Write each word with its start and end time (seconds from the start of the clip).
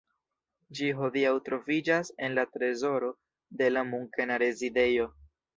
Ĝi 0.79 0.87
hodiaŭ 1.01 1.33
troviĝas 1.49 2.11
en 2.29 2.35
la 2.39 2.47
trezoro 2.55 3.13
de 3.61 3.71
la 3.77 3.87
Munkena 3.93 4.43
Rezidejo. 4.47 5.11